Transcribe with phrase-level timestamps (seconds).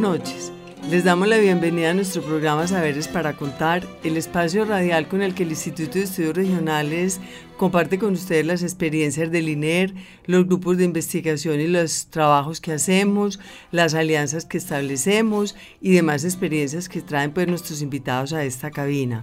[0.00, 0.50] Noches.
[0.88, 5.34] Les damos la bienvenida a nuestro programa Saberes para Contar, el espacio radial con el
[5.34, 7.20] que el Instituto de Estudios Regionales
[7.58, 9.92] comparte con ustedes las experiencias del INER,
[10.24, 13.40] los grupos de investigación y los trabajos que hacemos,
[13.72, 19.22] las alianzas que establecemos y demás experiencias que traen pues, nuestros invitados a esta cabina.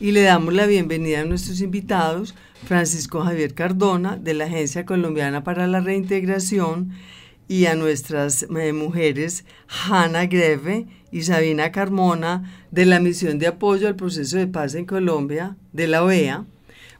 [0.00, 5.44] Y le damos la bienvenida a nuestros invitados, Francisco Javier Cardona, de la Agencia Colombiana
[5.44, 6.92] para la Reintegración,
[7.48, 13.88] y a nuestras eh, mujeres Hanna Greve y Sabina Carmona de la misión de apoyo
[13.88, 16.44] al proceso de paz en Colombia de la OEA.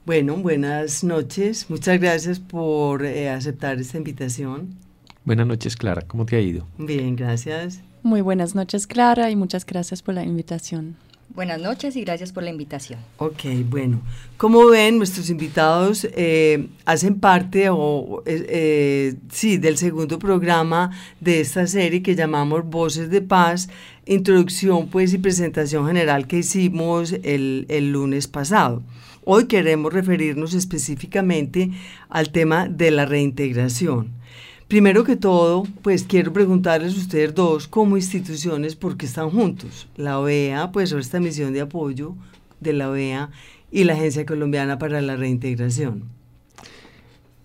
[0.05, 1.69] Bueno, buenas noches.
[1.69, 4.77] Muchas gracias por eh, aceptar esta invitación.
[5.25, 6.03] Buenas noches, Clara.
[6.03, 6.67] ¿Cómo te ha ido?
[6.79, 7.81] Bien, gracias.
[8.05, 10.95] Muy buenas noches, Clara, y muchas gracias por la invitación.
[11.29, 12.99] Buenas noches y gracias por la invitación.
[13.19, 14.01] Ok, bueno.
[14.37, 21.41] Como ven, nuestros invitados eh, hacen parte o, eh, eh, sí, del segundo programa de
[21.41, 23.69] esta serie que llamamos Voces de Paz,
[24.07, 28.83] introducción pues y presentación general que hicimos el, el lunes pasado.
[29.25, 31.71] Hoy queremos referirnos específicamente
[32.09, 34.13] al tema de la reintegración.
[34.69, 39.87] Primero que todo, pues quiero preguntarles a ustedes dos, como instituciones, ¿por qué están juntos?
[39.97, 42.17] La OEA, pues esta misión de apoyo
[42.59, 43.31] de la OEA
[43.71, 46.05] y la Agencia Colombiana para la Reintegración.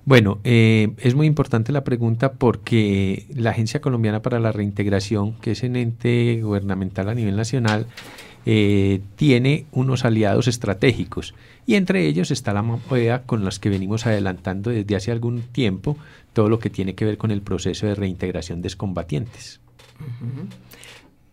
[0.03, 5.51] Bueno, eh, es muy importante la pregunta porque la Agencia Colombiana para la Reintegración, que
[5.51, 7.85] es un ente gubernamental a nivel nacional,
[8.47, 11.35] eh, tiene unos aliados estratégicos
[11.67, 15.95] y entre ellos está la OEA con los que venimos adelantando desde hace algún tiempo
[16.33, 19.59] todo lo que tiene que ver con el proceso de reintegración de excombatientes.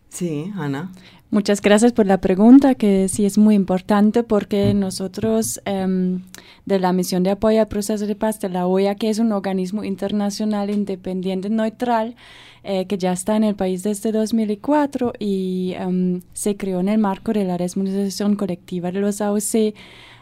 [0.09, 0.91] Sí, Ana.
[1.31, 6.23] Muchas gracias por la pregunta, que sí es muy importante porque nosotros em,
[6.65, 9.33] de la misión de apoyo al proceso de paz de la OEA, que es un
[9.33, 12.17] organismo internacional independiente neutral,
[12.65, 16.99] eh, que ya está en el país desde 2004 y em, se creó en el
[16.99, 19.75] marco de la responsabilización colectiva de los AOC,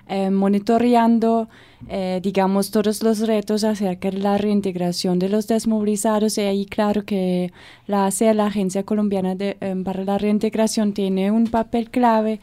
[0.08, 1.48] eh, monitoreando,
[1.88, 6.38] eh, digamos, todos los retos acerca de la reintegración de los desmovilizados.
[6.38, 7.52] Y ahí, claro que
[7.86, 12.40] la ACE, la Agencia Colombiana de, eh, para la Reintegración, tiene un papel clave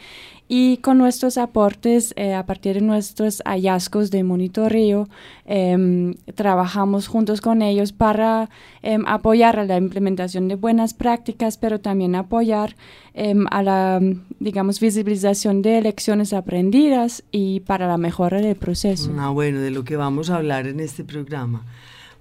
[0.55, 5.07] y con nuestros aportes, eh, a partir de nuestros hallazgos de monitoreo,
[5.45, 8.50] em, trabajamos juntos con ellos para
[8.83, 12.75] em, apoyar a la implementación de buenas prácticas, pero también apoyar
[13.15, 14.01] em, a la,
[14.39, 19.11] digamos, visibilización de lecciones aprendidas y para la mejora del proceso.
[19.23, 21.66] Ah, bueno, de lo que vamos a hablar en este programa.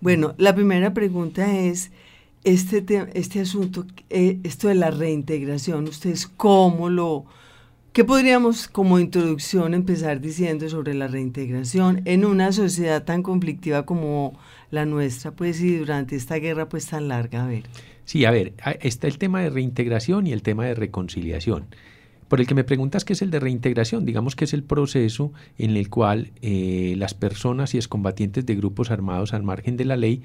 [0.00, 1.90] Bueno, la primera pregunta es,
[2.44, 7.26] este, este asunto, eh, esto de la reintegración, ¿ustedes cómo lo
[7.92, 14.38] ¿Qué podríamos como introducción empezar diciendo sobre la reintegración en una sociedad tan conflictiva como
[14.70, 17.44] la nuestra, pues y durante esta guerra pues tan larga?
[17.44, 17.64] A ver.
[18.06, 21.66] Sí, a ver, está el tema de reintegración y el tema de reconciliación.
[22.32, 25.34] Por el que me preguntas qué es el de reintegración, digamos que es el proceso
[25.58, 29.98] en el cual eh, las personas y excombatientes de grupos armados al margen de la
[29.98, 30.22] ley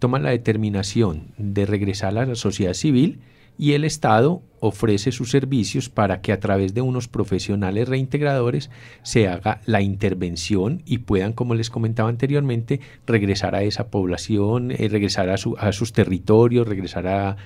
[0.00, 3.20] toman la determinación de regresar a la sociedad civil
[3.58, 8.68] y el Estado ofrece sus servicios para que a través de unos profesionales reintegradores
[9.04, 14.88] se haga la intervención y puedan, como les comentaba anteriormente, regresar a esa población, eh,
[14.90, 17.36] regresar a, sus territorios, regresar a,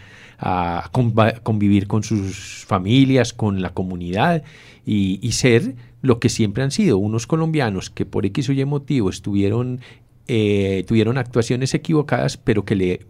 [1.43, 4.43] convivir con sus familias, con la comunidad
[4.85, 9.11] y, ser lo que siempre han sido, unos colombianos que por X o Y motivo
[9.11, 9.81] estuvieron,
[10.29, 13.01] eh, tuvieron actuaciones equivocadas, pero que le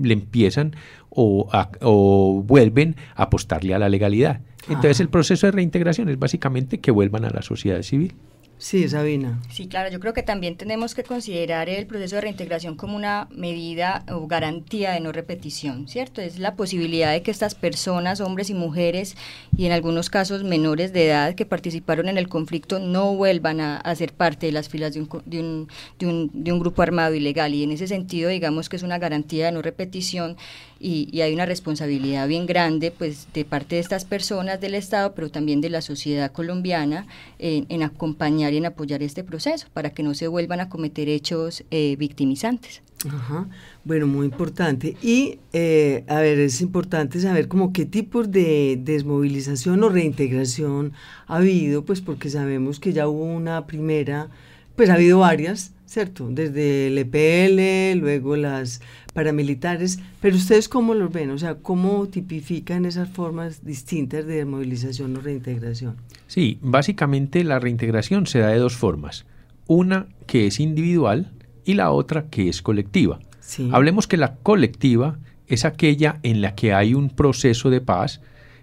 [0.00, 0.74] le empiezan
[1.10, 4.40] o, vuelven a apostarle a la legalidad.
[4.68, 8.14] Entonces el proceso de reintegración es básicamente que vuelvan a la sociedad civil.
[8.58, 9.40] Sí, Sabina.
[9.50, 13.28] Sí, claro, yo creo que también tenemos que considerar el proceso de reintegración como una
[13.30, 16.20] medida o garantía de no repetición, ¿cierto?
[16.20, 19.16] Es la posibilidad de que estas personas, hombres y mujeres,
[19.56, 23.94] y en algunos casos menores de edad que participaron en el conflicto, no vuelvan a,
[23.94, 25.68] ser parte de las filas de un, de, un,
[26.00, 27.54] de, un, de un grupo armado ilegal.
[27.54, 30.36] Y en ese sentido, digamos que es una garantía de no repetición
[30.80, 35.30] y, hay una responsabilidad bien grande pues de parte de estas personas del Estado, pero
[35.30, 37.06] también de la sociedad colombiana
[37.38, 41.08] en, en acompañar y en apoyar este proceso para que no se vuelvan a cometer
[41.08, 42.82] hechos eh, victimizantes.
[43.06, 43.48] Ajá.
[43.84, 44.96] Bueno, muy importante.
[45.02, 50.92] Y, eh, a ver, es importante saber como qué tipos de desmovilización o reintegración
[51.26, 54.28] ha habido, pues porque sabemos que ya hubo una primera,
[54.74, 56.28] pues ha habido varias, ¿cierto?
[56.30, 58.80] Desde el EPL, luego las
[59.18, 65.16] paramilitares, pero ustedes cómo los ven, o sea, cómo tipifican esas formas distintas de movilización
[65.16, 65.96] o reintegración.
[66.28, 69.26] Sí, básicamente la reintegración se da de dos formas,
[69.66, 71.32] una que es individual
[71.64, 73.18] y la otra que es colectiva.
[73.40, 73.68] Sí.
[73.72, 75.18] Hablemos que la colectiva
[75.48, 78.20] es aquella en la que hay un proceso de paz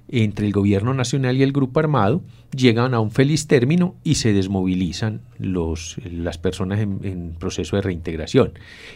[0.09, 2.21] entre el gobierno nacional y el grupo armado,
[2.55, 8.53] llegan a un feliz término y se desmovilizan los, las personas en, proceso de reintegración.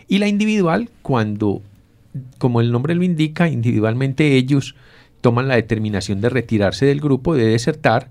[0.07, 1.61] Y la individual, cuando,
[2.37, 4.75] como el nombre lo indica, individualmente ellos
[5.21, 8.09] toman la determinación de retirarse del grupo, de desertar,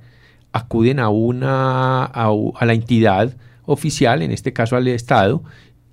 [0.53, 5.43] acuden a, una, a la entidad oficial, en este caso al Estado,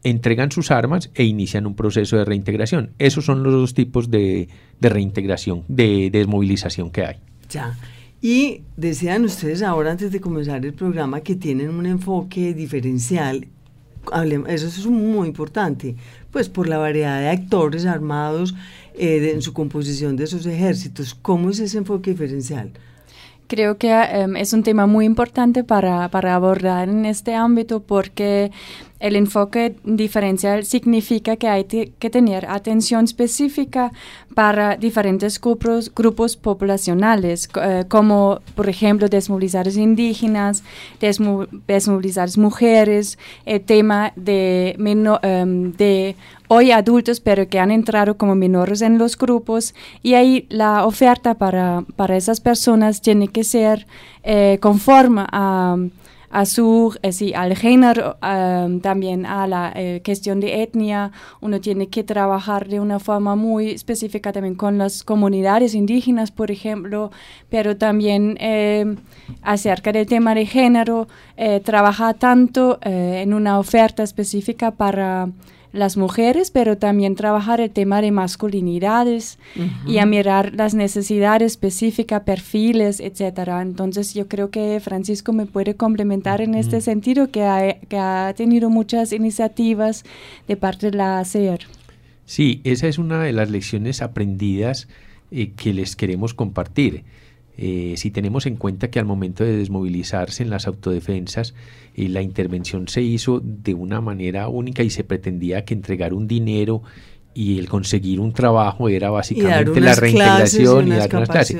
[0.06, 2.92] entregan sus armas e inician un proceso de reintegración.
[3.00, 4.48] Esos son los dos tipos de,
[4.80, 7.16] de reintegración, de, de, desmovilización que hay.
[7.50, 7.76] Ya.
[8.22, 13.48] Y decían ustedes ahora, antes de comenzar el programa, que tienen un enfoque diferencial.
[14.48, 15.96] Eso es muy importante,
[16.30, 18.54] pues por la variedad de actores armados
[18.94, 21.16] eh, de, en su composición de esos ejércitos.
[21.16, 22.72] ¿Cómo es ese enfoque diferencial?
[23.48, 23.92] Creo que
[24.26, 28.52] um, es un tema muy importante para, para abordar en este ámbito porque
[29.00, 33.92] el enfoque diferencial significa que hay que tener atención específica
[34.34, 40.64] para diferentes grupos, grupos poblacionales, eh, como por ejemplo desmovilizar indígenas,
[41.00, 46.16] desmo desmovilizar mujeres, el tema de, um, de
[46.48, 51.36] hoy adultos, pero que han entrado como menores en los grupos, y ahí la oferta
[51.36, 53.88] para, para esas personas tiene que ser
[54.24, 55.78] eh, conforme a
[56.46, 61.12] su, eh, sí, al género, um, también a la eh, cuestión de etnia.
[61.42, 66.52] Uno tiene que trabajar de una forma muy específica también con las comunidades indígenas, por
[66.52, 67.12] ejemplo,
[67.50, 68.96] pero también eh,
[69.42, 71.08] acerca del tema de género,
[71.64, 75.30] trabaja tanto en una oferta específica para
[75.76, 79.92] las mujeres, pero también trabajar el tema de masculinidades uh -huh.
[79.92, 83.62] y a mirar las necesidades específicas, perfiles, etcétera.
[83.62, 86.84] Entonces yo creo que Francisco me puede complementar en este uh -huh.
[86.84, 90.04] sentido, que ha, que ha tenido muchas iniciativas
[90.48, 91.60] de parte de la ACER.
[92.26, 94.88] Sí, esa es una de las lecciones aprendidas
[95.32, 97.04] eh, que les queremos compartir.
[97.58, 101.54] Eh, si tenemos en cuenta que al momento de desmovilizarse en las autodefensas,
[101.96, 106.28] eh, la intervención se hizo de una manera única y se pretendía que entregar un
[106.28, 106.84] dinero
[107.36, 111.58] y el conseguir un trabajo era básicamente la reintegración y, dar unas clases.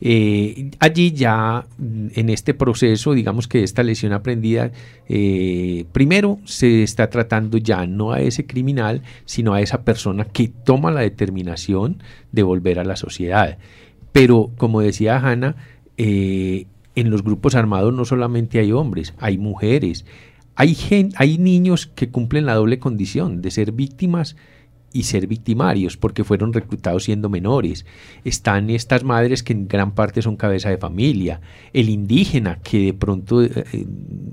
[0.00, 4.72] Eh, allí ya mm, en este proceso, digamos que esta lesión aprendida,
[5.08, 10.48] eh, primero se está tratando ya no a ese criminal, sino a esa persona que
[10.48, 12.02] toma la determinación
[12.32, 13.58] de volver a la sociedad.
[14.12, 15.56] Pero, como decía Hanna,
[15.96, 20.04] eh, en los grupos armados no solamente hay hombres, hay mujeres,
[20.54, 24.36] hay, gen, hay niños que cumplen la doble condición de ser víctimas
[24.92, 27.86] y ser victimarios porque fueron reclutados siendo menores.
[28.24, 31.40] Están estas madres que en gran parte son cabeza de familia.
[31.72, 33.64] El indígena que de pronto, eh,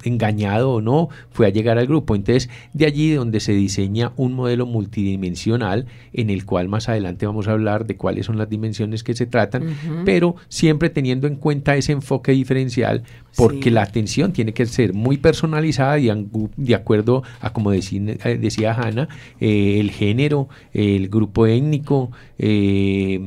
[0.04, 2.16] engañado o no, fue a llegar al grupo.
[2.16, 7.48] Entonces, de allí donde se diseña un modelo multidimensional en el cual más adelante vamos
[7.48, 10.04] a hablar de cuáles son las dimensiones que se tratan, uh -huh.
[10.06, 13.04] pero siempre teniendo en cuenta ese enfoque diferencial
[13.36, 13.70] porque sí.
[13.70, 16.10] la atención tiene que ser muy personalizada y
[16.58, 18.02] de acuerdo a como decía,
[18.40, 19.08] decía Hanna,
[19.40, 23.20] eh, el género, el grupo étnico eh,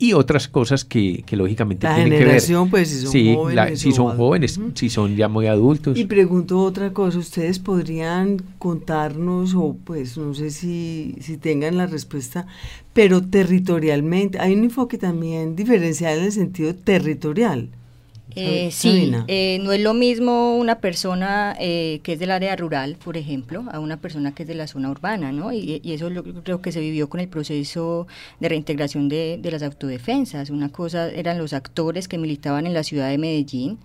[0.00, 2.42] y otras cosas que, que lógicamente la tienen que ver.
[2.70, 4.72] Pues, si son sí, jóvenes, la, si son jóvenes, uh -huh.
[4.74, 5.98] si son ya muy adultos.
[5.98, 11.86] Y pregunto otra cosa, ustedes podrían contarnos o pues no sé si, si tengan la
[11.86, 12.46] respuesta,
[12.92, 17.68] pero territorialmente, hay un enfoque también diferencial en el sentido territorial.
[18.34, 22.96] Eh, sí, eh, no es lo mismo una persona eh, que es del área rural,
[23.02, 25.52] por ejemplo, a una persona que es de la zona urbana, ¿no?
[25.52, 28.06] Y, y eso lo, creo que se vivió con el proceso
[28.38, 30.50] de reintegración de, de, las autodefensas.
[30.50, 33.78] Una cosa eran los actores que militaban en la ciudad de Medellín,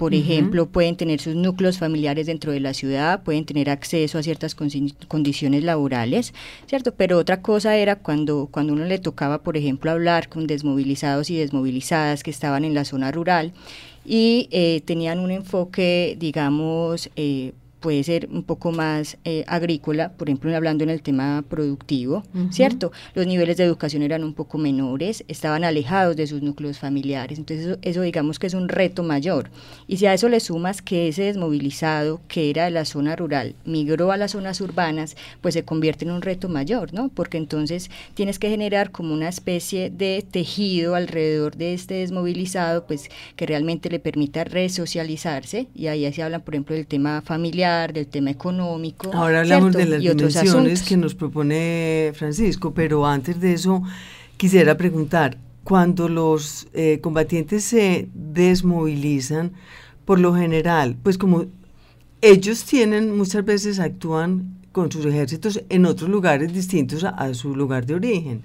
[0.00, 4.22] por ejemplo, pueden tener sus núcleos familiares dentro de la ciudad, pueden tener acceso a
[4.22, 6.32] ciertas condiciones laborales,
[6.66, 6.94] ¿cierto?
[6.94, 11.36] Pero otra cosa era cuando, cuando uno le tocaba, por ejemplo, hablar con desmovilizados y
[11.36, 13.52] desmovilizadas que estaban en la zona rural
[14.06, 20.28] y eh, tenían un enfoque, digamos, eh, puede ser un poco más eh, agrícola, por
[20.28, 22.92] ejemplo, hablando en el tema productivo, ¿cierto?
[23.14, 27.78] Los niveles de educación eran un poco menores, estaban alejados de sus núcleos familiares, entonces
[27.82, 29.50] eso, digamos que es un reto mayor.
[29.86, 33.54] Y si a eso le sumas que ese desmovilizado que era de la zona rural
[33.64, 37.08] migró a las zonas urbanas, pues se convierte en un reto mayor, ¿no?
[37.08, 43.08] Porque entonces tienes que generar como una especie de tejido alrededor de este desmovilizado, pues
[43.36, 48.06] que realmente le permita resocializarse, y ahí se habla, por ejemplo, del tema familiar, del
[48.06, 49.10] tema económico.
[49.12, 53.82] Ahora hablamos de las dimensiones que nos propone Francisco, pero antes de eso
[54.36, 59.52] quisiera preguntar, cuando los eh, combatientes se desmovilizan,
[60.04, 61.44] por lo general, pues como
[62.20, 67.86] ellos tienen, muchas veces actúan con sus ejércitos en otros lugares distintos a su lugar
[67.86, 68.44] de origen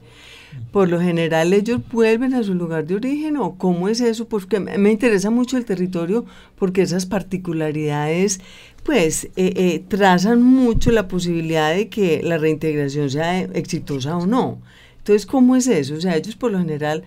[0.71, 4.59] por lo general ellos vuelven a su lugar de origen o cómo es eso, porque
[4.59, 6.25] me interesa mucho el territorio
[6.57, 8.41] porque esas particularidades
[8.83, 14.61] pues eh, eh, trazan mucho la posibilidad de que la reintegración sea exitosa o no.
[14.97, 15.95] Entonces, ¿cómo es eso?
[15.95, 17.03] O sea, ellos por lo general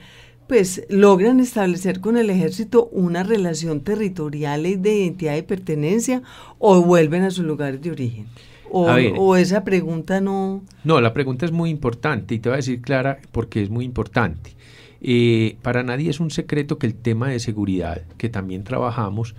[0.48, 6.22] pues logran establecer con el ejército una relación territorial de identidad y pertenencia
[6.58, 8.26] o vuelven a sus lugares de origen.
[8.70, 10.62] O, esa pregunta no...
[10.84, 13.84] No, la pregunta es muy importante y te voy a decir clara porque es muy
[13.84, 14.56] importante.
[15.00, 19.34] Eh, para nadie es un secreto que el tema de seguridad, que también trabajamos,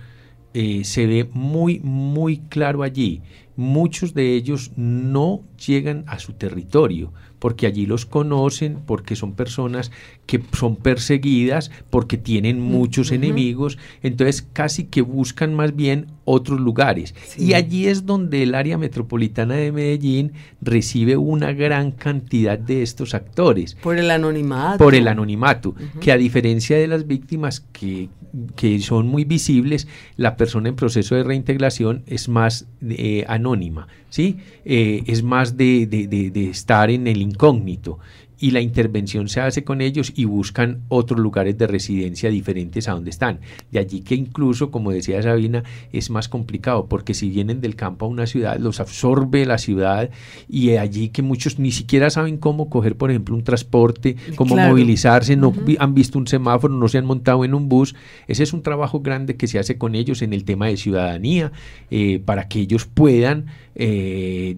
[0.54, 3.22] eh, se ve muy, muy claro allí.
[3.60, 9.90] Muchos de ellos no llegan a su territorio porque allí los conocen, porque son personas
[10.26, 17.14] que son perseguidas, porque tienen muchos enemigos, entonces casi que buscan más bien otros lugares.
[17.36, 23.14] Y allí es donde el área metropolitana de Medellín recibe una gran cantidad de estos
[23.14, 23.74] actores.
[23.74, 24.78] Por el anonimato.
[24.78, 28.10] Por el anonimato, que a diferencia de las víctimas que,
[28.56, 34.38] que, son muy visibles, la persona en proceso de reintegración es más eh, anónima, ¿sí?
[34.64, 37.98] Eh, es más de, de, de estar en el incógnito
[38.40, 42.92] y la intervención se hace con ellos y buscan otros lugares de residencia diferentes a
[42.92, 43.40] donde están.
[43.70, 48.06] De allí que incluso, como decía Sabina, es más complicado porque si vienen del campo
[48.06, 50.10] a una ciudad, los absorbe la ciudad
[50.48, 55.36] y allí que muchos ni siquiera saben cómo coger, por ejemplo, un transporte, cómo movilizarse,
[55.36, 57.94] no han visto un semáforo, no se han montado en un bus.
[58.26, 61.52] Ese es un trabajo grande que se hace con ellos en el tema de ciudadanía
[61.90, 64.56] eh, para que ellos puedan eh,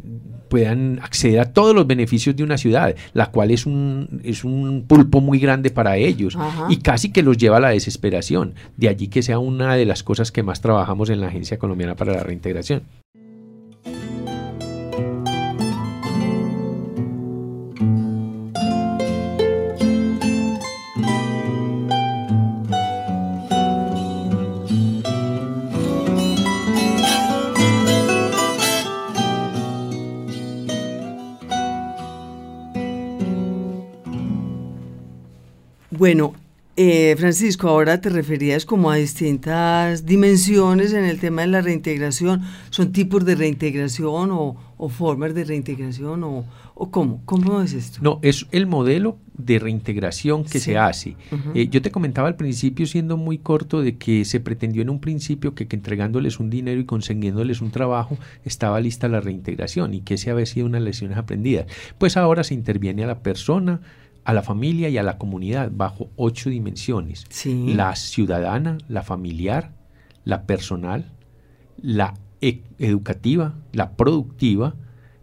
[0.53, 3.72] puedan acceder a todos los beneficios de una ciudad, la cual es un,
[4.25, 6.37] es un pulpo muy grande para ellos
[6.69, 8.55] y casi que los lleva a la desesperación.
[8.77, 11.97] De allí que sea una de las cosas que más trabajamos en la Agencia Colombiana
[11.97, 12.83] para la Reintegración.
[36.03, 36.35] Bueno,
[36.75, 42.43] eh, Francisco, ahora te referías como a distintas dimensiones en el tema de la reintegración.
[42.71, 44.57] ¿Son tipos de reintegración o,
[44.89, 46.45] formas de reintegración o,
[46.91, 47.23] cómo?
[47.25, 48.01] ¿Cómo es esto?
[48.03, 51.15] No, es el modelo de reintegración que se hace.
[51.55, 54.99] Eh, yo te comentaba al principio, siendo muy corto, de que se pretendió en un
[54.99, 60.01] principio que, que, entregándoles un dinero y consiguiéndoles un trabajo estaba lista la reintegración y
[60.01, 61.67] que ese había sido unas lecciones aprendidas.
[61.99, 63.81] Pues ahora se interviene a la persona,
[64.25, 67.27] a la familia y a la comunidad bajo ocho dimensiones.
[67.45, 69.73] La ciudadana, la familiar,
[70.25, 71.13] la personal,
[71.81, 74.75] la e-, educativa, la productiva,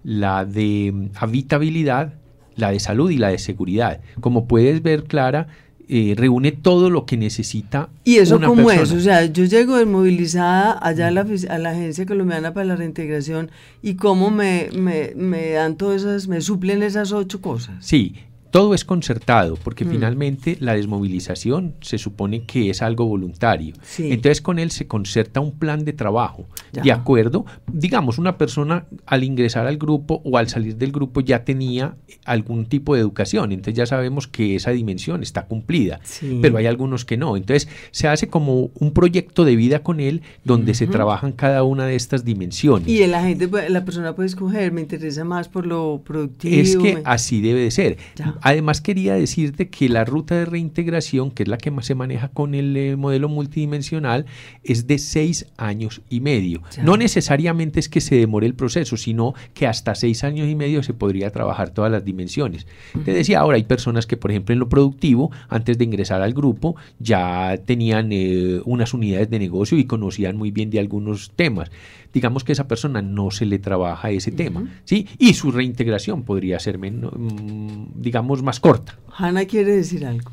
[0.03, 2.13] la de mm, habitabilidad,
[2.55, 4.01] la de salud y la de seguridad.
[4.19, 5.47] Como puedes ver, Clara,
[5.87, 7.89] eh, reúne todo lo que necesita.
[8.03, 8.91] ¿Y eso cómo es?
[8.91, 13.49] O sea, yo llego desmovilizada allá a la, a la, Agencia Colombiana para la Reintegración
[13.81, 17.83] y cómo me, me, me dan todas esas, me suplen esas ocho cosas.
[17.83, 18.13] Sí,
[18.51, 19.89] todo es concertado, porque mm.
[19.89, 23.75] finalmente la desmovilización se supone que es algo voluntario.
[23.97, 29.23] Entonces con él se concerta un plan de trabajo de acuerdo, digamos, una persona al
[29.23, 31.95] ingresar al grupo o al salir del grupo ya tenía
[32.25, 35.99] algún tipo de educación, entonces ya sabemos que esa dimensión está cumplida,
[36.41, 40.21] pero hay algunos que no, entonces se hace como un proyecto de vida con él
[40.43, 42.87] donde se trabajan cada una de estas dimensiones.
[42.87, 46.55] Y la gente, la persona puede escoger, me interesa más por lo productivo.
[46.55, 47.97] Es que así debe de ser.
[48.41, 52.29] Además quería decirte que la ruta de reintegración, que es la que más se maneja
[52.29, 54.25] con el eh, modelo multidimensional,
[54.63, 56.58] es de seis años y medio.
[56.83, 60.83] No necesariamente es que se demore el proceso, sino que hasta seis años y medio
[60.83, 62.67] se podría trabajar todas las dimensiones.
[63.05, 66.33] Te decía, ahora hay personas que, por ejemplo, en lo productivo, antes de ingresar al
[66.33, 71.71] grupo, ya tenían eh, unas unidades de negocio y conocían muy bien de algunos temas.
[72.13, 75.07] Digamos que esa persona no se le trabaja ese tema, ¿sí?
[75.19, 78.97] Y su reintegración podría ser, menos, mm, digamos, más corta.
[79.15, 80.31] Hanna quiere decir algo.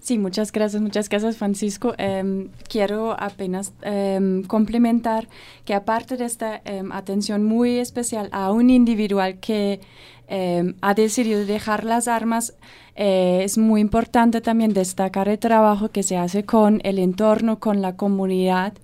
[0.00, 1.94] Sí, muchas gracias, muchas gracias Francisco.
[1.98, 5.28] Em, quiero apenas em, complementar
[5.64, 9.80] que aparte de esta em, atención muy especial a un individual que
[10.80, 12.54] ha decidido dejar las armas,
[13.02, 17.80] eh, es muy importante también destacar el trabajo que se hace con el entorno, con
[17.80, 18.74] la comunidad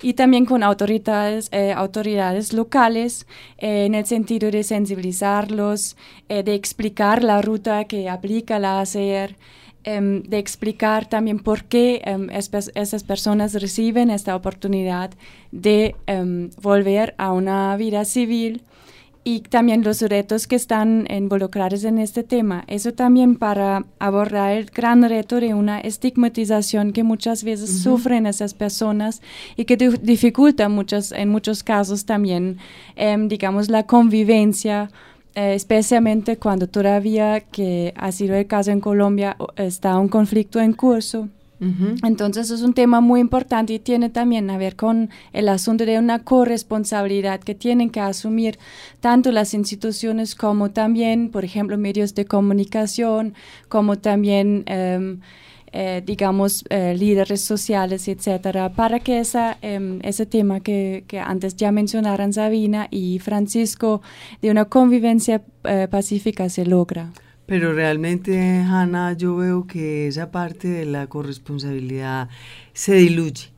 [0.00, 3.26] y también con autoridades, eh, autoridades locales
[3.58, 5.96] eh, en el sentido de sensibilizarlos,
[6.28, 9.36] de explicar la ruta que aplica la ACR.
[9.90, 15.12] Em, de explicar también por qué em, esas personas reciben esta oportunidad
[15.50, 18.64] de em, volver a una vida civil
[19.24, 22.64] y también los retos que están involucrados en este tema.
[22.66, 28.52] Eso también para abordar el gran reto de una estigmatización que muchas veces sufren esas
[28.52, 29.22] personas
[29.56, 32.58] y que dificulta muchos, en muchos casos también,
[33.28, 34.90] digamos, la convivencia
[35.38, 40.72] eh, especialmente cuando todavía, que ha sido el caso en Colombia, está un conflicto en
[40.72, 41.28] curso.
[42.04, 45.98] Entonces es un tema muy importante y tiene también a ver con el asunto de
[45.98, 48.58] una corresponsabilidad que tienen que asumir
[49.00, 53.34] tanto las instituciones como también, por ejemplo, medios de comunicación,
[53.68, 54.64] como también...
[54.66, 55.20] Em,
[55.72, 61.56] eh, digamos, eh, líderes sociales, etcétera, para que esa, em, ese tema que, que, antes
[61.56, 64.00] ya mencionaron Sabina y Francisco
[64.40, 67.12] de una convivencia eh, pacífica se logra.
[67.46, 72.28] Pero realmente, Hanna, yo veo que esa parte de la corresponsabilidad
[72.72, 73.50] se diluye.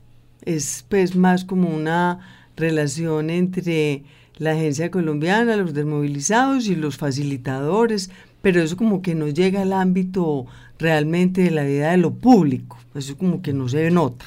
[0.44, 2.20] Es pues más como una
[2.56, 4.04] relación entre
[4.36, 8.10] la agencia colombiana, los desmovilizados y los facilitadores,
[8.42, 10.46] pero eso como que no llega al ámbito
[10.80, 14.24] realmente de la vida de lo público, eso como que no se nota.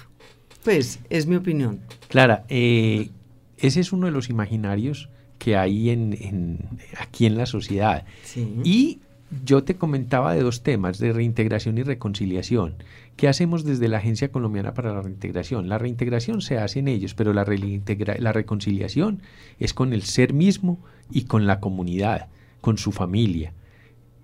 [0.64, 1.82] Pues es mi opinión.
[2.08, 3.10] Clara, eh,
[3.58, 6.60] ese es uno de los imaginarios que hay en,
[6.98, 8.06] aquí en la sociedad.
[8.64, 9.00] Y
[9.44, 12.76] yo te comentaba de dos temas, de reintegración y reconciliación.
[13.18, 15.68] ¿Qué hacemos desde la Agencia Colombiana para la Reintegración?
[15.68, 17.46] La reintegración se hace en ellos, pero la,
[18.20, 19.22] la reconciliación
[19.60, 20.80] es con el ser mismo
[21.12, 22.30] y con la comunidad,
[22.62, 23.54] con su familia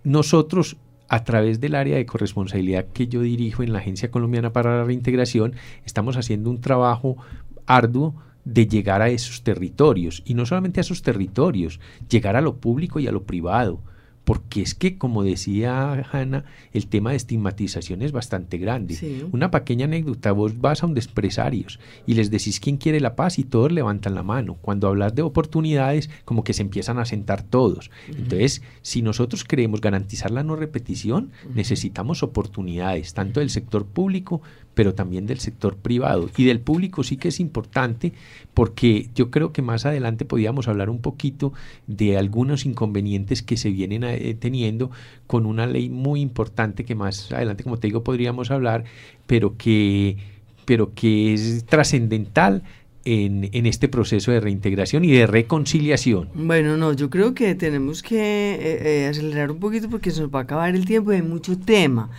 [0.04, 0.78] nosotros
[1.10, 4.84] a través del área de corresponsabilidad que yo dirijo en la Agencia Colombiana para la
[4.84, 7.18] Reintegración, estamos haciendo un trabajo
[7.66, 10.22] arduo de llegar a esos territorios.
[10.26, 13.82] Y no solamente a esos territorios, llegar a lo público y a lo privado,
[14.30, 19.26] porque es que, como decía Hanna, el tema de estigmatización es bastante grande.
[19.32, 23.40] Una pequeña anécdota, vos vas a un empresarios y les decís quién quiere la paz
[23.40, 24.56] y todos levantan la mano.
[24.62, 27.90] Cuando hablas de oportunidades, como que se empiezan a sentar todos.
[28.08, 34.44] Entonces, si nosotros queremos garantizar la no repetición, necesitamos oportunidades, tanto del sector público,
[34.80, 36.30] pero también del sector privado.
[36.38, 38.14] Y del público sí que es importante
[38.54, 41.52] porque yo creo que más adelante podíamos hablar un poquito
[41.88, 44.92] de algunos inconvenientes que se vienen eh, teniendo
[45.28, 48.84] con una ley muy importante que más adelante, como te digo, podríamos hablar,
[49.28, 50.18] pero que,
[50.66, 52.64] pero que es trascendental
[53.06, 56.30] en, en, este proceso de reintegración y de reconciliación?
[56.34, 58.18] Bueno, no, yo creo que tenemos que
[58.56, 61.58] eh, eh, acelerar un poquito porque se nos va a acabar el tiempo de mucho
[61.58, 62.10] tema.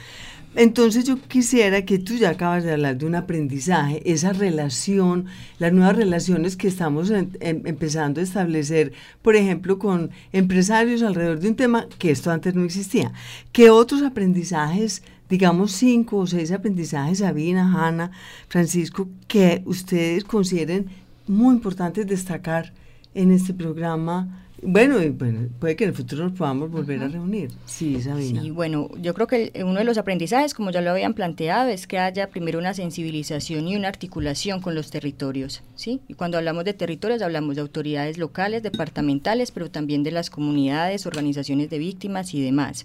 [0.57, 5.27] Entonces yo quisiera que tú ya acabas de hablar de un aprendizaje, esa relación,
[5.61, 11.49] las nuevas relaciones que estamos em, empezando a establecer, por ejemplo, con empresarios alrededor de
[11.49, 13.13] un tema que esto antes no existía.
[13.53, 18.11] ¿Qué otros aprendizajes, digamos cinco o seis aprendizajes, Sabina, Hanna,
[18.49, 20.87] Francisco, que ustedes consideren
[21.29, 22.73] muy importantes destacar
[23.15, 27.09] en este programa Bueno, y bueno, puede que en el futuro nos podamos volver a
[27.09, 27.51] reunir.
[27.65, 28.43] Sí, Sabina.
[28.43, 31.87] Sí, bueno, yo creo que uno de los aprendizajes, como ya lo habían planteado, es
[31.87, 36.01] que haya primero una sensibilización y una articulación con los territorios, ¿sí?
[36.09, 41.07] Y cuando hablamos de territorios hablamos de autoridades locales, departamentales, pero también de las comunidades,
[41.07, 42.85] organizaciones de víctimas y demás.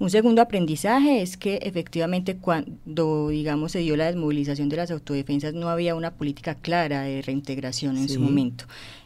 [0.00, 5.54] Un segundo aprendizaje es que efectivamente cuando, digamos, se dio la desmovilización de las autodefensas
[5.54, 8.64] no había una política clara de reintegración en su momento.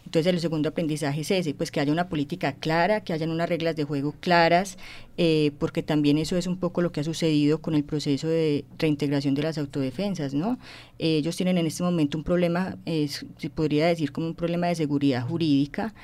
[0.08, 3.48] Entonces el segundo aprendizaje es ese, pues que haya una política clara, que hayan unas
[3.48, 4.76] reglas de juego claras,
[5.16, 8.64] eh, porque también eso es un poco lo que ha sucedido con el proceso de
[8.78, 10.58] reintegración de las autodefensas, ¿no?
[11.00, 15.26] ellos tienen en este momento un problema, se podría decir como un problema de seguridad
[15.26, 15.94] jurídica,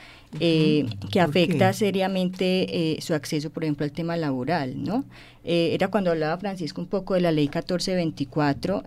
[0.40, 5.04] eh, que afecta seriamente eh, su acceso, por ejemplo, al tema laboral, ¿no?
[5.44, 8.82] era cuando hablaba Francisco un poco de la ley 1424,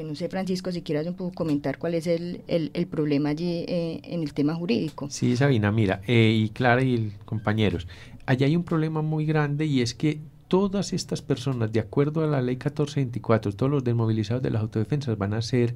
[0.00, 3.66] que no sé, Francisco, si quieras un poco comentar cuál es el, el, problema allí
[3.68, 5.10] eh, en el tema jurídico.
[5.10, 7.86] Sí, Sabina, mira, eh, y Clara y compañeros,
[8.24, 12.26] allá hay un problema muy grande y es que todas estas personas, de acuerdo a
[12.26, 15.74] la ley 1424, todos los desmovilizados de las autodefensas van a ser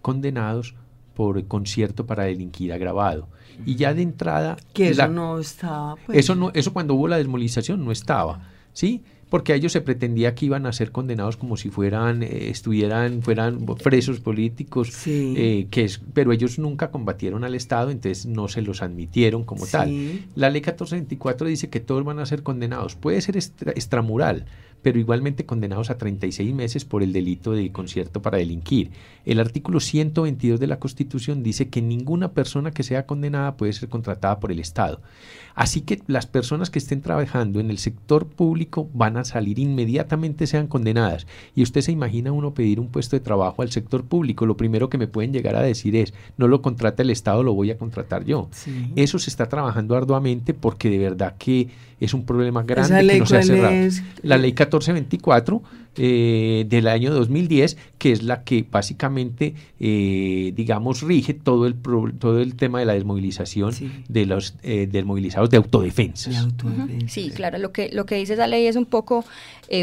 [0.00, 0.76] condenados
[1.14, 3.26] por concierto para delinquir agravado.
[3.64, 4.58] Y ya de entrada...
[4.74, 5.96] Que eso no estaba...
[6.06, 6.18] Pues.
[6.18, 9.02] Eso, no, eso cuando hubo la desmovilización no estaba, ¿sí?
[9.28, 13.22] Porque a ellos se pretendía que iban a ser condenados como si fueran, eh, estuvieran,
[13.22, 18.62] fueran presos políticos, eh, que es, pero ellos nunca combatieron al Estado, entonces no se
[18.62, 19.88] los admitieron como tal.
[20.34, 24.46] La ley 1424 dice que todos van a ser condenados, puede ser extramural,
[24.82, 28.90] pero igualmente condenados a 36 meses por el delito de concierto para delinquir.
[29.24, 33.88] El artículo 122 de la Constitución dice que ninguna persona que sea condenada puede ser
[33.88, 35.00] contratada por el Estado.
[35.56, 40.46] Así que las personas que estén trabajando en el sector público van a salir inmediatamente
[40.46, 41.26] sean condenadas.
[41.54, 44.90] Y usted se imagina uno pedir un puesto de trabajo al sector público, lo primero
[44.90, 47.78] que me pueden llegar a decir es, no lo contrata el Estado, lo voy a
[47.78, 48.48] contratar yo.
[48.96, 53.26] Eso se está trabajando arduamente porque de verdad que es un problema grande que no
[53.26, 53.74] se ha cerrado.
[54.22, 55.62] La ley 1424
[55.98, 61.74] eh, del año 2010, que es la que básicamente, eh, digamos, rige todo el,
[62.18, 63.72] todo el tema de la desmovilización
[64.06, 66.30] de los eh, desmovilizados de autodefensa.
[67.08, 69.24] Sí, claro, lo que, lo que dice esa ley es un poco,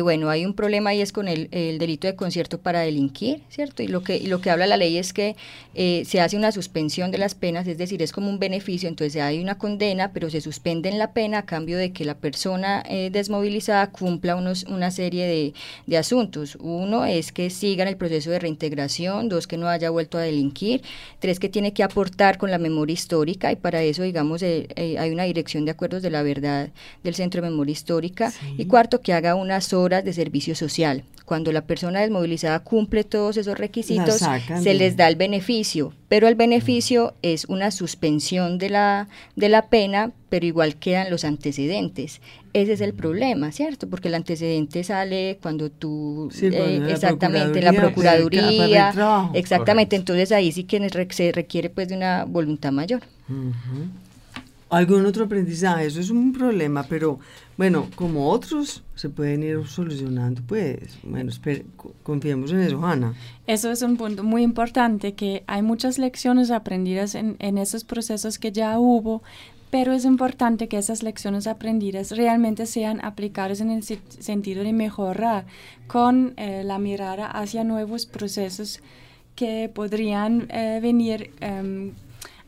[0.04, 3.82] bueno, hay un problema ahí es con el, delito de concierto para delinquir, ¿cierto?
[3.82, 5.36] Y lo que, y lo que habla la ley es que
[5.74, 9.40] se hace una suspensión de las penas, es decir, es como un beneficio, entonces hay
[9.40, 13.90] una condena, pero se suspende en la pena a cambio de que la persona desmovilizada
[13.92, 15.54] cumpla unos, una serie de,
[15.88, 16.58] de asuntos.
[16.60, 20.22] Uno es que siga en el proceso de reintegración, dos que no haya vuelto a
[20.22, 20.82] delinquir,
[21.20, 24.98] tres que tiene que aportar con la memoria histórica y para eso, digamos, eh, eh,
[25.00, 26.70] hay una dirección de acuerdos de la verdad
[27.04, 31.04] del Centro de Memoria Histórica y cuarto que haga unas horas de servicio social.
[31.26, 34.22] Cuando la persona desmovilizada cumple todos esos requisitos,
[34.62, 39.70] se les da el beneficio, pero el beneficio es una suspensión de la, de la
[39.70, 42.22] pena, pero igual quedan los antecedentes.
[42.54, 43.90] Ese es el problema, ¿cierto?
[43.90, 50.88] Porque el antecedente sale cuando tú, eh, exactamente, la Procuraduría, exactamente, entonces ahí sí que
[51.10, 53.02] se requiere pues de una voluntad mayor.
[54.70, 55.88] ¿Algún otro aprendizaje?
[55.88, 57.20] Eso es un problema, pero
[57.58, 61.32] bueno, como otros se pueden ir solucionando, pues, bueno,
[62.02, 63.14] confiemos en eso, Ana.
[63.46, 68.52] Eso es un punto muy importante, que hay muchas lecciones aprendidas en, esos procesos que
[68.52, 69.22] ya hubo,
[69.70, 75.46] pero es importante que esas lecciones aprendidas realmente sean aplicadas en el sentido de mejorar
[75.88, 78.82] con eh, la mirada hacia nuevos procesos
[79.36, 81.92] que podrían eh, venir em,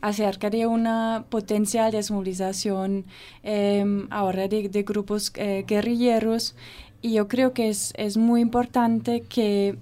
[0.08, 3.06] acerca de una potencial desmovilización
[3.42, 6.54] em, ahora de, grupos eh, guerrilleros.
[7.02, 9.78] Y yo creo que es, es muy importante que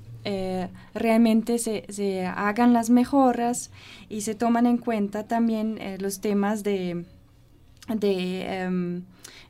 [0.95, 3.71] realmente se, se, hagan las mejoras
[4.09, 7.05] y se toman en cuenta también los temas de
[7.89, 9.03] de, em,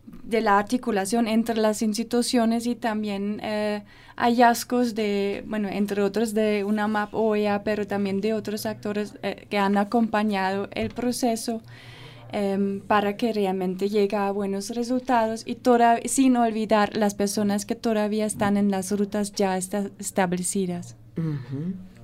[0.07, 3.83] de la articulación entre las instituciones y también eh,
[4.17, 9.47] hallazgos de, bueno, entre otros de una MAP OEA, pero también de otros actores eh,
[9.51, 11.63] que han acompañado el proceso
[12.33, 15.59] em, para que realmente llegue a buenos resultados y
[16.09, 20.97] sin olvidar las personas que todavía están en las rutas ya establecidas.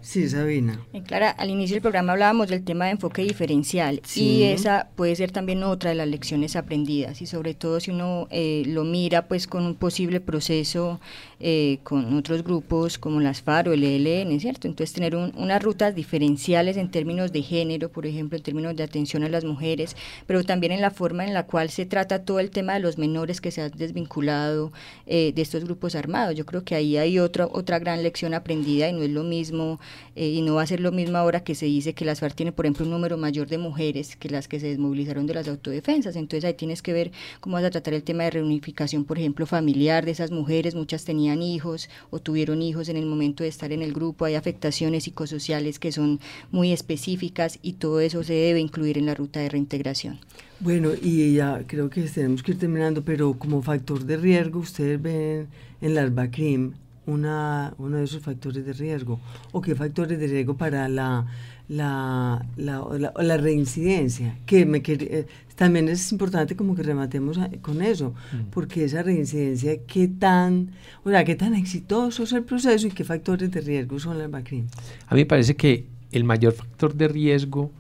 [0.03, 0.81] Sí, Sabina.
[0.93, 5.15] Eh, Clara, al inicio del programa hablábamos del tema de enfoque diferencial y esa puede
[5.15, 9.29] ser también otra de las lecciones aprendidas y sobre todo si uno eh, lo mira
[9.29, 11.01] pues con un posible proceso
[11.41, 14.69] eh, con otros grupos como las FARO, el ELN, ¿cierto?
[14.69, 19.25] Entonces tener unas rutas diferenciales en términos de género, por ejemplo, en términos de atención
[19.25, 22.51] a las mujeres, pero también en la forma en la cual se trata todo el
[22.51, 24.71] tema de los menores que se han desvinculado
[25.07, 26.37] eh, de estos grupos armados.
[26.37, 29.81] Yo creo que ahí hay otra, otra gran lección aprendida y no es lo mismo,
[30.17, 32.35] eh, y no va a ser lo mismo ahora que se dice que las FARC
[32.35, 35.49] tiene, por ejemplo, un número mayor de mujeres que las que se desmovilizaron de las
[35.49, 36.17] autodefensas.
[36.17, 39.47] Entonces ahí tienes que ver cómo vas a tratar el tema de reunificación, por ejemplo,
[39.47, 40.75] familiar de esas mujeres.
[40.75, 44.25] Muchas tenían hijos o tuvieron hijos en el momento de estar en el grupo.
[44.25, 49.15] Hay afectaciones psicosociales que son muy específicas y todo eso se debe incluir en la
[49.15, 50.19] ruta de reintegración.
[50.59, 55.01] Bueno, y ya creo que tenemos que ir terminando, pero como factor de riesgo, ustedes
[55.01, 55.47] ven
[55.81, 56.75] en las BACRIM
[57.07, 59.21] una, uno de esos factores de riesgo,
[59.53, 61.27] o qué factores de riesgo para la,
[61.69, 65.27] la, la, la, reincidencia, que me, eh,
[65.61, 68.45] también es importante como que rematemos con eso, mm.
[68.51, 70.71] porque esa reincidencia, qué tan,
[71.05, 74.31] o sea, qué tan exitoso es el proceso y qué factores de riesgo son las
[74.31, 74.65] BACRIM.
[75.07, 77.71] A mí me parece que el mayor factor de riesgo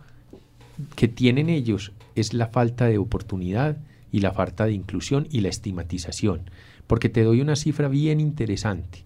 [0.94, 3.78] que tienen ellos es la falta de oportunidad
[4.12, 6.50] y la falta de inclusión y la estigmatización.
[6.86, 9.04] Porque te doy una cifra bien interesante.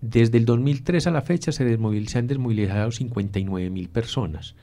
[0.00, 4.54] Desde el 2003 a la fecha se, se han desmovilizado 59 mil personas,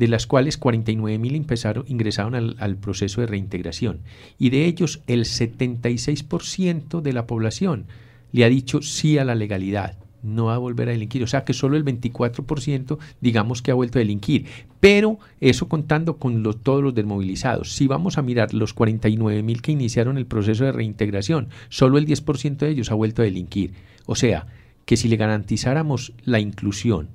[0.00, 4.00] de las cuales 49 mil ingresaron al, proceso de reintegración.
[4.38, 7.84] Y de ellos el 76% de la población
[8.32, 11.22] le ha dicho sí a la legalidad no va a volver a delinquir.
[11.22, 14.46] O sea que solo el 24% digamos que ha vuelto a delinquir.
[14.78, 17.74] Pero eso contando con todos los desmovilizados.
[17.74, 22.06] Si vamos a mirar los 49 mil que iniciaron el proceso de reintegración, solo el
[22.06, 23.72] 10% de ellos ha vuelto a delinquir.
[24.06, 24.46] O sea
[24.86, 27.08] que si le garantizáramos la inclusión,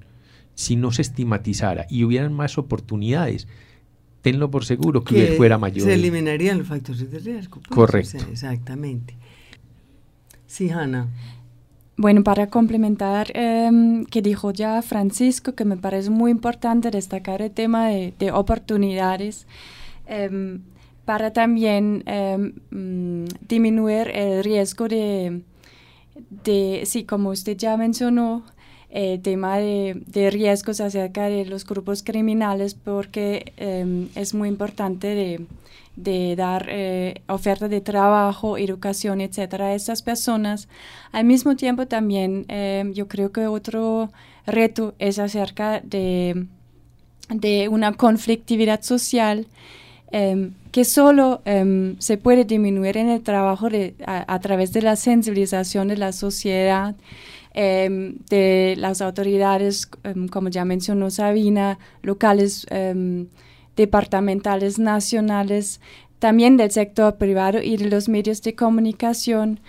[0.55, 3.47] si no se estigmatizara y hubieran más oportunidades,
[4.21, 5.85] tenlo por seguro que, fuera mayor.
[5.85, 7.59] Se eliminarían los factores de riesgo.
[7.61, 8.17] Pues, Correcto.
[8.31, 9.15] exactamente.
[10.47, 11.07] Sí, Hanna.
[11.97, 13.69] Bueno, para complementar eh,
[14.09, 19.47] que dijo ya Francisco, que me parece muy importante destacar el tema de, oportunidades
[20.07, 20.61] em,
[21.05, 22.03] para también
[22.71, 25.41] mm, disminuir el riesgo de,
[26.43, 28.43] de, sí, como usted ya mencionó,
[29.03, 33.53] el tema de, riesgos acerca de los grupos criminales, porque
[34.15, 35.07] es muy importante
[35.95, 40.67] de dar eh, oferta de trabajo, educación, etcétera, a estas personas.
[41.11, 44.11] Al mismo tiempo también eh, yo creo que otro
[44.45, 46.47] reto es acerca de,
[47.29, 49.47] de una conflictividad social
[50.11, 53.69] em, que solo em, se puede disminuir en el trabajo
[54.05, 56.95] a, través de la sensibilización de la sociedad,
[57.55, 59.89] em, de las autoridades,
[60.29, 62.67] como ya mencionó Sabina, locales
[63.75, 65.79] departamentales nacionales,
[66.19, 69.59] también del sector privado y de los medios de comunicación.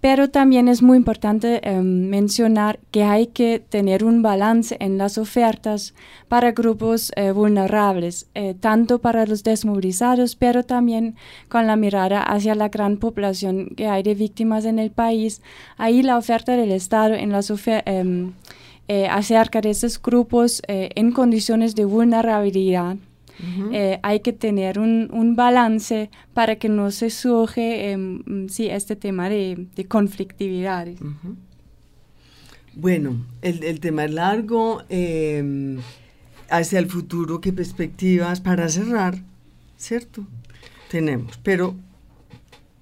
[0.00, 5.18] Pero también es muy importante em, mencionar que hay que tener un balance en las
[5.18, 5.94] ofertas
[6.28, 11.16] para grupos eh, vulnerables, eh, tanto para los desmovilizados, pero también
[11.48, 15.40] con la mirada hacia la gran población que hay de víctimas en el país.
[15.76, 18.32] Ahí la oferta del Estado en las em,
[18.88, 22.96] eh, acerca de esos grupos en condiciones de vulnerabilidad
[23.72, 28.96] eh, hay que tener un, un, balance para que no se surge em, sí, este
[28.96, 30.88] tema de, de conflictividad.
[32.74, 34.82] Bueno, el, el, tema es largo.
[34.88, 35.78] Em,
[36.50, 39.22] hacia el futuro, ¿qué perspectivas para cerrar?
[39.76, 40.26] ¿Cierto?
[40.90, 41.74] Tenemos, pero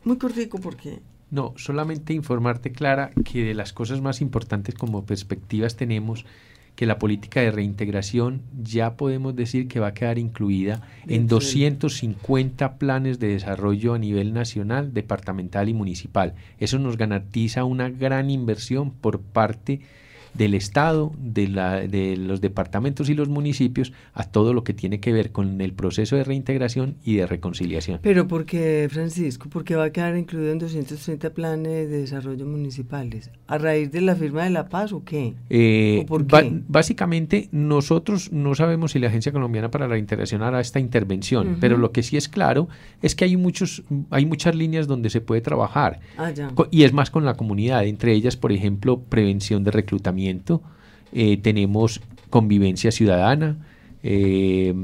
[0.04, 5.74] muy cortico porque no, solamente informarte, Clara, que de las cosas más importantes como perspectivas
[5.74, 6.24] tenemos
[6.76, 12.78] que la política de reintegración ya podemos decir que va a quedar incluida en 250
[12.78, 16.34] planes de desarrollo a nivel nacional, departamental y municipal.
[16.58, 19.80] Eso nos garantiza una gran inversión por parte
[20.34, 25.00] del Estado, de, la, de los departamentos y los municipios a todo lo que tiene
[25.00, 28.00] que ver con el proceso de reintegración y de reconciliación.
[28.02, 29.48] Pero ¿por qué, Francisco?
[29.48, 33.30] ¿Por qué va a quedar incluido en 230 planes de desarrollo municipales?
[33.46, 35.34] ¿A raíz de la firma de la paz o qué?
[35.50, 36.04] Eh,
[36.68, 41.76] básicamente nosotros no sabemos si la Agencia Colombiana para la Reintegración hará esta intervención, pero
[41.76, 42.68] lo que sí es claro
[43.02, 46.00] es que hay, muchos, hay muchas líneas donde se puede trabajar.
[46.18, 46.32] Ah,
[46.70, 50.23] y es más con la comunidad, entre ellas, por ejemplo, prevención de reclutamiento
[51.12, 53.58] eh, tenemos convivencia ciudadana,
[54.02, 54.74] eh,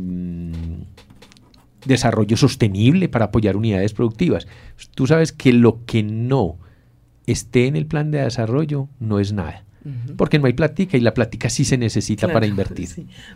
[1.85, 4.47] desarrollo sostenible para apoyar unidades productivas.
[4.95, 6.59] Tú sabes que lo que no
[7.27, 9.65] esté en el plan de desarrollo no es nada.
[10.19, 12.91] Porque no hay plática y la plática sí se necesita para invertir.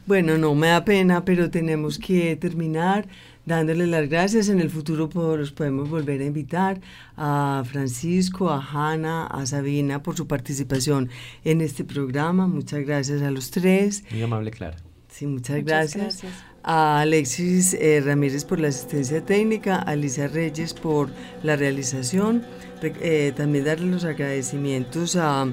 [0.06, 3.06] Bueno, no me da pena, pero tenemos que terminar.
[3.46, 4.48] Dándoles las gracias.
[4.48, 6.80] En el futuro los podemos volver a invitar
[7.16, 11.09] a Francisco, a Hanna, a Sabina por su participación
[11.44, 12.46] en este programa.
[12.46, 14.04] Muchas gracias a los tres.
[14.11, 14.76] Muy amable, Clara.
[15.09, 16.22] Sí, muchas, gracias.
[16.64, 21.11] A Alexis eh, Ramírez por la asistencia técnica, a Alicia Reyes por
[21.42, 22.42] la realización.
[22.83, 25.46] Eh, también darle los agradecimientos a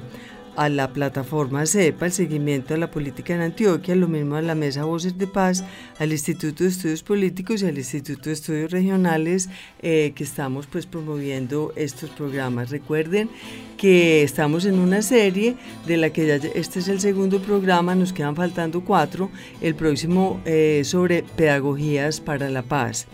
[0.56, 4.54] a la plataforma CEPA, el seguimiento a la política en Antioquia, lo mismo a la
[4.54, 5.64] Mesa Voces de Paz,
[5.98, 9.48] al Instituto de Estudios Políticos y al Instituto de Estudios Regionales
[9.80, 12.70] eh, que estamos pues promoviendo estos programas.
[12.70, 13.30] Recuerden
[13.76, 18.12] que estamos en una serie de la que ya este es el segundo programa, nos
[18.12, 23.06] quedan faltando cuatro, el próximo eh, sobre pedagogías para la paz.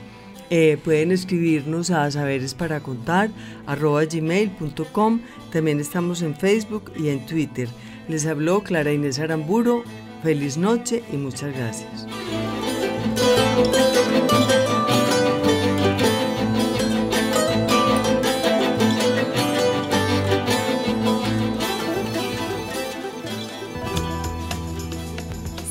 [0.51, 3.31] Eh, pueden escribirnos a saberes para contar
[3.67, 5.21] gmail.com.
[5.53, 7.69] También estamos en Facebook y en Twitter.
[8.09, 9.85] Les habló Clara Inés Aramburo.
[10.23, 12.07] Feliz noche y muchas gracias.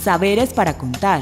[0.01, 1.21] Saberes para contar